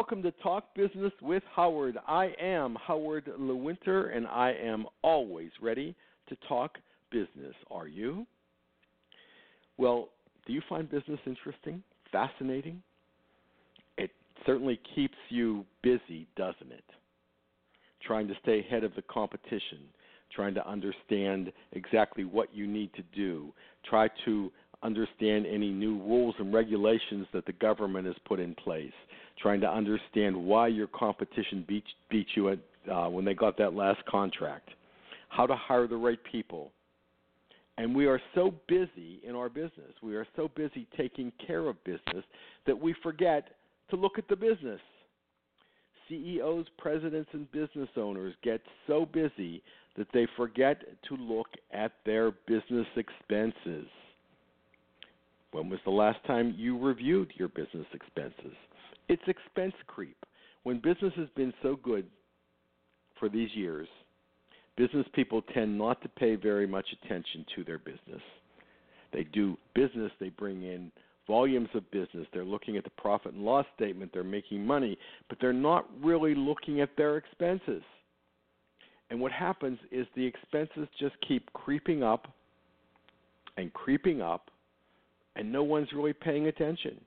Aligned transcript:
Welcome 0.00 0.22
to 0.22 0.32
Talk 0.42 0.74
Business 0.74 1.12
with 1.20 1.42
Howard. 1.54 1.98
I 2.08 2.32
am 2.40 2.74
Howard 2.86 3.30
Lewinter 3.38 4.16
and 4.16 4.26
I 4.26 4.52
am 4.52 4.86
always 5.02 5.50
ready 5.60 5.94
to 6.30 6.36
talk 6.48 6.78
business. 7.10 7.54
Are 7.70 7.86
you? 7.86 8.26
Well, 9.76 10.08
do 10.46 10.54
you 10.54 10.62
find 10.70 10.90
business 10.90 11.20
interesting, 11.26 11.82
fascinating? 12.10 12.82
It 13.98 14.10
certainly 14.46 14.80
keeps 14.94 15.18
you 15.28 15.66
busy, 15.82 16.26
doesn't 16.34 16.72
it? 16.72 16.84
Trying 18.02 18.26
to 18.28 18.34
stay 18.42 18.60
ahead 18.60 18.84
of 18.84 18.94
the 18.94 19.02
competition, 19.02 19.80
trying 20.34 20.54
to 20.54 20.66
understand 20.66 21.52
exactly 21.72 22.24
what 22.24 22.54
you 22.54 22.66
need 22.66 22.90
to 22.94 23.02
do, 23.14 23.52
try 23.84 24.08
to 24.24 24.50
understand 24.82 25.46
any 25.46 25.70
new 25.70 25.98
rules 25.98 26.34
and 26.38 26.52
regulations 26.52 27.26
that 27.32 27.46
the 27.46 27.52
government 27.52 28.06
has 28.06 28.16
put 28.24 28.40
in 28.40 28.54
place, 28.54 28.92
trying 29.40 29.60
to 29.60 29.70
understand 29.70 30.36
why 30.36 30.68
your 30.68 30.86
competition 30.88 31.64
beat, 31.68 31.84
beat 32.10 32.26
you 32.34 32.50
at, 32.50 32.58
uh, 32.90 33.08
when 33.08 33.24
they 33.24 33.34
got 33.34 33.58
that 33.58 33.74
last 33.74 34.04
contract, 34.06 34.70
how 35.28 35.46
to 35.46 35.54
hire 35.54 35.86
the 35.86 35.96
right 35.96 36.18
people. 36.30 36.72
And 37.78 37.94
we 37.94 38.06
are 38.06 38.20
so 38.34 38.54
busy 38.68 39.20
in 39.26 39.34
our 39.34 39.48
business, 39.48 39.92
we 40.02 40.16
are 40.16 40.26
so 40.36 40.50
busy 40.54 40.86
taking 40.96 41.32
care 41.46 41.68
of 41.68 41.82
business 41.84 42.24
that 42.66 42.78
we 42.78 42.94
forget 43.02 43.48
to 43.90 43.96
look 43.96 44.18
at 44.18 44.28
the 44.28 44.36
business. 44.36 44.80
CEOs, 46.08 46.66
presidents, 46.76 47.30
and 47.32 47.50
business 47.52 47.88
owners 47.96 48.34
get 48.42 48.60
so 48.86 49.06
busy 49.06 49.62
that 49.96 50.08
they 50.12 50.26
forget 50.36 50.82
to 51.08 51.16
look 51.16 51.48
at 51.72 51.92
their 52.04 52.32
business 52.46 52.86
expenses. 52.96 53.86
When 55.52 55.68
was 55.68 55.80
the 55.84 55.90
last 55.90 56.18
time 56.26 56.54
you 56.56 56.78
reviewed 56.78 57.32
your 57.36 57.48
business 57.48 57.86
expenses? 57.92 58.56
It's 59.08 59.22
expense 59.26 59.74
creep. 59.86 60.16
When 60.62 60.80
business 60.80 61.12
has 61.16 61.28
been 61.36 61.52
so 61.62 61.76
good 61.82 62.06
for 63.18 63.28
these 63.28 63.50
years, 63.54 63.88
business 64.76 65.06
people 65.14 65.42
tend 65.54 65.76
not 65.76 66.00
to 66.02 66.08
pay 66.08 66.36
very 66.36 66.66
much 66.66 66.86
attention 67.02 67.44
to 67.56 67.64
their 67.64 67.78
business. 67.78 68.22
They 69.12 69.24
do 69.24 69.56
business, 69.74 70.12
they 70.20 70.28
bring 70.28 70.62
in 70.62 70.92
volumes 71.26 71.68
of 71.74 71.88
business, 71.90 72.26
they're 72.32 72.44
looking 72.44 72.76
at 72.76 72.84
the 72.84 72.90
profit 72.90 73.34
and 73.34 73.44
loss 73.44 73.66
statement, 73.76 74.10
they're 74.12 74.24
making 74.24 74.64
money, 74.64 74.96
but 75.28 75.38
they're 75.40 75.52
not 75.52 75.86
really 76.02 76.34
looking 76.34 76.80
at 76.80 76.96
their 76.96 77.16
expenses. 77.16 77.82
And 79.10 79.20
what 79.20 79.32
happens 79.32 79.78
is 79.90 80.06
the 80.14 80.24
expenses 80.24 80.88
just 80.98 81.14
keep 81.26 81.52
creeping 81.52 82.02
up 82.02 82.28
and 83.56 83.72
creeping 83.72 84.22
up, 84.22 84.50
and 85.36 85.50
no 85.50 85.62
one's 85.62 85.92
really 85.92 86.12
paying 86.12 86.46
attention. 86.46 87.00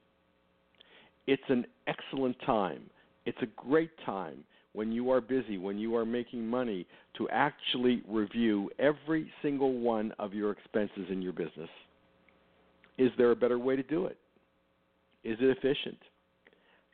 It's 1.27 1.43
an 1.49 1.65
excellent 1.87 2.35
time. 2.45 2.81
It's 3.25 3.41
a 3.41 3.47
great 3.67 3.91
time 4.05 4.43
when 4.73 4.91
you 4.91 5.11
are 5.11 5.21
busy, 5.21 5.57
when 5.57 5.77
you 5.77 5.95
are 5.95 6.05
making 6.05 6.45
money, 6.47 6.85
to 7.17 7.29
actually 7.29 8.01
review 8.07 8.69
every 8.79 9.31
single 9.41 9.73
one 9.73 10.11
of 10.19 10.33
your 10.33 10.51
expenses 10.51 11.05
in 11.09 11.21
your 11.21 11.33
business. 11.33 11.69
Is 12.97 13.11
there 13.17 13.31
a 13.31 13.35
better 13.35 13.59
way 13.59 13.75
to 13.75 13.83
do 13.83 14.05
it? 14.05 14.17
Is 15.23 15.37
it 15.39 15.57
efficient? 15.57 15.97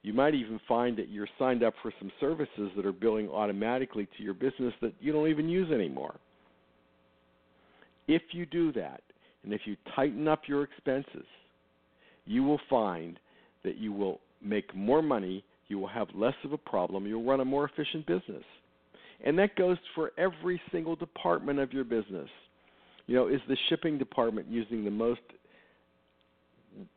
You 0.02 0.14
might 0.14 0.34
even 0.34 0.60
find 0.68 0.96
that 0.98 1.10
you're 1.10 1.28
signed 1.38 1.64
up 1.64 1.74
for 1.82 1.92
some 2.00 2.12
services 2.20 2.72
that 2.76 2.86
are 2.86 2.94
billing 2.94 3.28
automatically 3.30 4.08
to 4.18 4.24
your 4.24 4.34
business 4.34 4.74
that 4.82 4.94
you 5.00 5.12
don't 5.12 5.28
even 5.28 5.50
use 5.50 5.72
anymore. 5.72 6.16
If 8.08 8.22
you 8.32 8.46
do 8.46 8.72
that, 8.74 9.02
and 9.44 9.54
if 9.54 9.62
you 9.66 9.76
tighten 9.96 10.28
up 10.28 10.42
your 10.48 10.64
expenses, 10.64 11.26
you 12.26 12.44
will 12.44 12.60
find 12.70 13.20
that 13.64 13.78
you 13.78 13.92
will 13.92 14.20
make 14.42 14.74
more 14.76 15.02
money, 15.02 15.44
you 15.68 15.78
will 15.80 15.88
have 15.88 16.08
less 16.14 16.34
of 16.44 16.54
a 16.54 16.58
problem, 16.58 17.06
you'll 17.06 17.24
run 17.24 17.40
a 17.40 17.46
more 17.46 17.66
efficient 17.66 18.06
business. 18.06 18.44
And 19.24 19.38
that 19.40 19.56
goes 19.56 19.78
for 19.96 20.12
every 20.18 20.62
single 20.72 20.96
department 20.96 21.60
of 21.60 21.74
your 21.74 21.84
business. 21.84 22.30
You 23.08 23.16
know, 23.16 23.28
is 23.28 23.42
the 23.48 23.58
shipping 23.70 23.98
department 23.98 24.48
using 24.50 24.86
the 24.86 24.92
most 24.92 25.22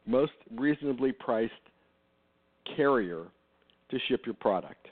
most 0.07 0.33
reasonably 0.55 1.11
priced 1.11 1.53
carrier 2.77 3.25
to 3.91 3.99
ship 4.09 4.23
your 4.27 4.35
product? 4.35 4.87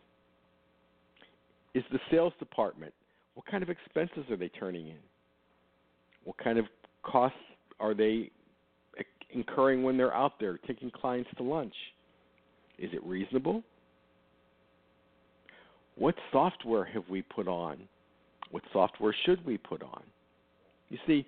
Is 1.75 1.85
the 1.93 2.01
sales 2.11 2.33
department 2.39 2.93
what 3.35 3.47
kind 3.47 3.63
of 3.63 3.71
expenses 3.71 4.25
are 4.31 4.37
they 4.37 4.49
turning 4.49 4.89
in? 4.89 4.99
What 6.25 6.37
kind 6.39 6.59
of 6.59 6.67
costs 7.03 7.39
are 7.79 7.95
they 7.95 8.31
incurring 9.33 9.83
when 9.83 9.97
they're 9.97 10.15
out 10.15 10.33
there 10.41 10.59
taking 10.67 10.91
clients 10.91 11.31
to 11.37 11.43
lunch? 11.43 11.75
Is 12.79 12.91
it 12.93 13.05
reasonable? 13.05 13.63
What 15.97 16.15
software 16.33 16.85
have 16.85 17.05
we 17.11 17.23
put 17.23 17.47
on? 17.47 17.79
What 18.51 18.63
software 18.73 19.15
should 19.27 19.45
we 19.45 19.59
put 19.59 19.83
on? 19.83 20.03
You 20.89 20.99
see, 21.07 21.27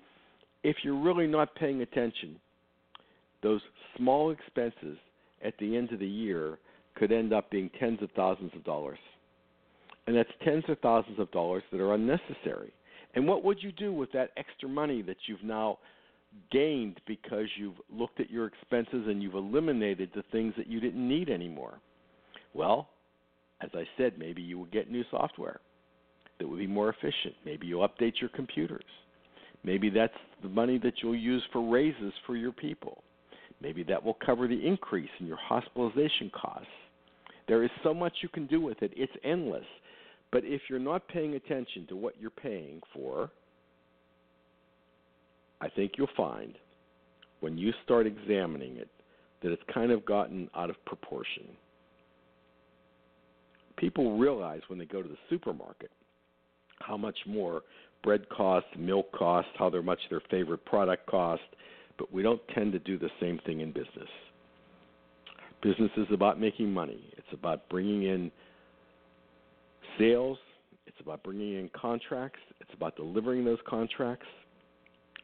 if 0.65 0.77
you're 0.82 1.00
really 1.00 1.27
not 1.27 1.55
paying 1.55 1.82
attention, 1.82 2.37
those 3.43 3.61
small 3.97 4.31
expenses 4.31 4.97
at 5.44 5.55
the 5.59 5.77
end 5.77 5.93
of 5.93 5.99
the 5.99 6.06
year 6.06 6.59
could 6.94 7.12
end 7.12 7.32
up 7.32 7.50
being 7.50 7.71
tens 7.78 8.03
of 8.03 8.11
thousands 8.12 8.53
of 8.55 8.65
dollars. 8.65 8.99
And 10.06 10.16
that's 10.16 10.31
tens 10.44 10.65
of 10.69 10.78
thousands 10.81 11.19
of 11.19 11.31
dollars 11.31 11.62
that 11.71 11.81
are 11.81 11.94
unnecessary. 11.94 12.72
And 13.15 13.27
what 13.27 13.45
would 13.45 13.62
you 13.62 13.73
do 13.73 13.93
with 13.93 14.11
that 14.12 14.31
extra 14.37 14.69
money 14.69 15.03
that 15.03 15.17
you've 15.27 15.43
now 15.43 15.78
gained 16.50 17.00
because 17.06 17.47
you've 17.59 17.81
looked 17.91 18.21
at 18.21 18.31
your 18.31 18.47
expenses 18.47 19.06
and 19.06 19.23
you've 19.23 19.34
eliminated 19.34 20.11
the 20.15 20.25
things 20.33 20.55
that 20.56 20.67
you 20.67 20.81
didn't 20.81 21.06
need 21.06 21.28
anymore? 21.28 21.78
Well, 22.55 22.89
as 23.61 23.71
I 23.75 23.84
said, 23.97 24.19
maybe 24.19 24.43
you 24.43 24.59
will 24.59 24.67
get 24.67 24.91
new 24.91 25.05
software 25.11 25.61
that 26.39 26.49
will 26.49 26.59
be 26.59 26.67
more 26.67 26.89
efficient. 26.89 27.34
Maybe 27.45 27.67
you'll 27.67 27.87
update 27.87 28.21
your 28.21 28.31
computers. 28.31 28.84
Maybe 29.65 29.91
that's 29.91 30.12
the 30.43 30.49
money 30.49 30.79
that 30.79 30.94
you'll 31.03 31.15
use 31.15 31.43
for 31.53 31.71
raises 31.71 32.12
for 32.27 32.37
your 32.37 32.53
people. 32.53 33.03
Maybe 33.61 33.84
that 33.84 34.03
will 34.03 34.19
cover 34.25 34.49
the 34.49 34.67
increase 34.67 35.11
in 35.21 35.27
your 35.27 35.37
hospitalization 35.37 36.31
costs. 36.34 36.67
There 37.47 37.62
is 37.62 37.71
so 37.84 37.94
much 37.94 38.15
you 38.23 38.29
can 38.29 38.47
do 38.47 38.61
with 38.61 38.83
it, 38.83 38.93
it's 38.97 39.12
endless. 39.25 39.65
But 40.32 40.44
if 40.44 40.62
you're 40.69 40.78
not 40.78 41.06
paying 41.09 41.34
attention 41.34 41.87
to 41.88 41.97
what 41.97 42.15
you're 42.19 42.31
paying 42.31 42.81
for, 42.94 43.31
I 45.60 45.69
think 45.69 45.93
you'll 45.97 46.09
find 46.16 46.54
when 47.41 47.59
you 47.59 47.72
start 47.84 48.06
examining 48.06 48.78
it 48.78 48.88
that 49.43 49.53
it's 49.53 49.62
kind 49.72 49.93
of 49.93 50.04
gotten 50.06 50.48
out 50.56 50.70
of 50.70 50.84
proportion. 50.87 51.44
People 53.76 54.16
realize 54.19 54.60
when 54.69 54.78
they 54.78 54.84
go 54.87 55.03
to 55.03 55.09
the 55.09 55.16
supermarket 55.28 55.91
how 56.81 56.97
much 56.97 57.19
more 57.26 57.62
bread 58.03 58.28
costs, 58.28 58.70
milk 58.76 59.12
costs, 59.12 59.50
how 59.59 59.70
much 59.82 59.99
their 60.10 60.22
favorite 60.31 60.64
product 60.64 61.06
costs, 61.06 61.44
but 61.99 62.12
we 62.12 62.22
don't 62.22 62.41
tend 62.54 62.72
to 62.72 62.78
do 62.78 62.99
the 62.99 63.10
same 63.20 63.38
thing 63.44 63.60
in 63.60 63.70
business. 63.70 64.09
Business 65.62 65.91
is 65.97 66.06
about 66.12 66.41
making 66.41 66.72
money. 66.72 67.12
It's 67.16 67.32
about 67.32 67.69
bringing 67.69 68.05
in 68.05 68.32
sales. 69.99 70.39
It's 70.87 70.97
about 71.00 71.23
bringing 71.23 71.55
in 71.55 71.71
contracts. 71.75 72.41
It's 72.61 72.73
about 72.75 72.97
delivering 72.97 73.44
those 73.44 73.59
contracts. 73.67 74.27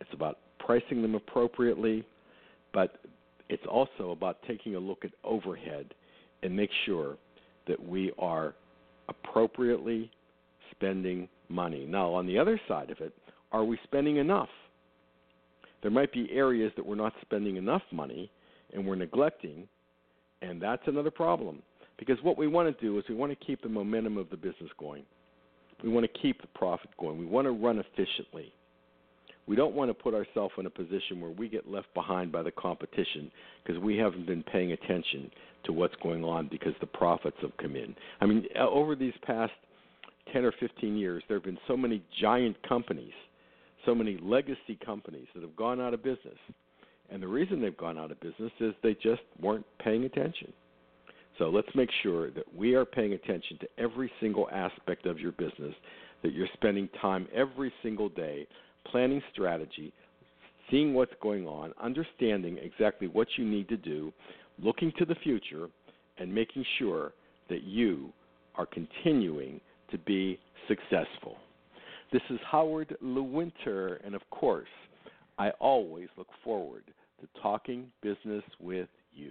It's 0.00 0.12
about 0.12 0.38
pricing 0.58 1.02
them 1.02 1.14
appropriately, 1.14 2.04
but 2.72 3.00
it's 3.48 3.66
also 3.68 4.10
about 4.10 4.38
taking 4.46 4.74
a 4.74 4.78
look 4.78 5.04
at 5.04 5.10
overhead 5.24 5.94
and 6.42 6.54
make 6.54 6.70
sure 6.86 7.16
that 7.66 7.82
we 7.82 8.12
are 8.18 8.54
appropriately 9.08 10.10
spending 10.70 11.28
money. 11.48 11.86
Now, 11.86 12.12
on 12.12 12.26
the 12.26 12.38
other 12.38 12.60
side 12.68 12.90
of 12.90 13.00
it, 13.00 13.12
are 13.52 13.64
we 13.64 13.78
spending 13.84 14.16
enough? 14.16 14.48
There 15.82 15.90
might 15.90 16.12
be 16.12 16.30
areas 16.32 16.72
that 16.76 16.84
we're 16.84 16.96
not 16.96 17.14
spending 17.22 17.56
enough 17.56 17.82
money 17.92 18.30
and 18.72 18.86
we're 18.86 18.96
neglecting, 18.96 19.68
and 20.42 20.60
that's 20.60 20.82
another 20.86 21.10
problem. 21.10 21.62
Because 21.98 22.18
what 22.22 22.38
we 22.38 22.46
want 22.46 22.74
to 22.74 22.84
do 22.84 22.98
is 22.98 23.04
we 23.08 23.14
want 23.14 23.36
to 23.36 23.44
keep 23.44 23.62
the 23.62 23.68
momentum 23.68 24.16
of 24.16 24.30
the 24.30 24.36
business 24.36 24.70
going. 24.78 25.02
We 25.82 25.90
want 25.90 26.10
to 26.12 26.20
keep 26.20 26.40
the 26.40 26.48
profit 26.48 26.90
going. 26.98 27.18
We 27.18 27.26
want 27.26 27.46
to 27.46 27.52
run 27.52 27.78
efficiently. 27.78 28.52
We 29.46 29.56
don't 29.56 29.74
want 29.74 29.90
to 29.90 29.94
put 29.94 30.14
ourselves 30.14 30.54
in 30.58 30.66
a 30.66 30.70
position 30.70 31.20
where 31.20 31.30
we 31.30 31.48
get 31.48 31.68
left 31.68 31.92
behind 31.94 32.30
by 32.30 32.42
the 32.42 32.50
competition 32.50 33.30
because 33.64 33.80
we 33.82 33.96
haven't 33.96 34.26
been 34.26 34.42
paying 34.42 34.72
attention 34.72 35.30
to 35.64 35.72
what's 35.72 35.94
going 36.02 36.22
on 36.22 36.48
because 36.48 36.74
the 36.80 36.86
profits 36.86 37.36
have 37.40 37.56
come 37.56 37.74
in. 37.74 37.94
I 38.20 38.26
mean, 38.26 38.44
uh, 38.58 38.68
over 38.68 38.94
these 38.94 39.14
past 39.22 39.52
10 40.32 40.44
or 40.44 40.52
15 40.60 40.96
years, 40.96 41.22
there 41.28 41.38
have 41.38 41.44
been 41.44 41.58
so 41.66 41.76
many 41.76 42.02
giant 42.20 42.56
companies, 42.68 43.14
so 43.86 43.94
many 43.94 44.18
legacy 44.20 44.78
companies 44.84 45.26
that 45.34 45.42
have 45.42 45.56
gone 45.56 45.80
out 45.80 45.94
of 45.94 46.02
business. 46.02 46.36
And 47.10 47.22
the 47.22 47.28
reason 47.28 47.62
they've 47.62 47.76
gone 47.76 47.98
out 47.98 48.10
of 48.10 48.20
business 48.20 48.52
is 48.60 48.74
they 48.82 48.94
just 48.94 49.22
weren't 49.40 49.64
paying 49.82 50.04
attention. 50.04 50.52
So 51.38 51.48
let's 51.50 51.68
make 51.74 51.90
sure 52.02 52.30
that 52.32 52.52
we 52.54 52.74
are 52.74 52.84
paying 52.84 53.12
attention 53.12 53.58
to 53.58 53.68
every 53.78 54.10
single 54.20 54.48
aspect 54.50 55.06
of 55.06 55.20
your 55.20 55.32
business, 55.32 55.74
that 56.22 56.32
you're 56.32 56.48
spending 56.54 56.88
time 57.00 57.28
every 57.32 57.72
single 57.82 58.08
day 58.08 58.46
planning 58.86 59.22
strategy, 59.32 59.92
seeing 60.70 60.94
what's 60.94 61.12
going 61.22 61.46
on, 61.46 61.72
understanding 61.80 62.58
exactly 62.58 63.06
what 63.06 63.28
you 63.36 63.44
need 63.44 63.68
to 63.68 63.76
do, 63.76 64.12
looking 64.58 64.92
to 64.98 65.04
the 65.04 65.14
future, 65.16 65.68
and 66.18 66.34
making 66.34 66.64
sure 66.78 67.12
that 67.48 67.62
you 67.62 68.12
are 68.56 68.66
continuing 68.66 69.60
to 69.90 69.98
be 69.98 70.40
successful. 70.66 71.36
This 72.12 72.22
is 72.30 72.38
Howard 72.50 72.96
Lewinter, 73.02 73.98
and 74.04 74.14
of 74.14 74.22
course, 74.30 74.68
I 75.38 75.50
always 75.60 76.08
look 76.16 76.28
forward 76.42 76.82
to 77.20 77.40
talking 77.40 77.86
business 78.02 78.42
with 78.58 78.88
you. 79.14 79.30